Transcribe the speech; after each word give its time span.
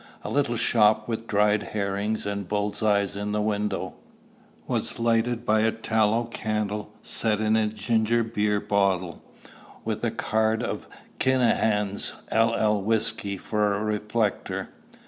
A 0.23 0.31
little 0.31 0.55
shop, 0.57 1.07
with 1.07 1.27
dried 1.27 1.61
herrings 1.61 2.25
and 2.25 2.47
bull's 2.47 2.81
eyes 2.81 3.15
in 3.15 3.33
the 3.33 3.39
window, 3.39 3.93
was 4.65 4.99
lighted 4.99 5.45
by 5.45 5.59
a 5.59 5.71
tallow 5.71 6.23
candle 6.23 6.91
set 7.03 7.39
in 7.39 7.55
a 7.55 7.67
ginger 7.67 8.23
beer 8.23 8.59
bottle, 8.59 9.21
with 9.85 10.03
a 10.03 10.09
card 10.09 10.63
of 10.63 10.87
"Kinahan's 11.19 12.15
LL 12.33 12.81
Whiskey" 12.81 13.37
for 13.37 13.75
a 13.75 13.83
reflector. 13.83 14.69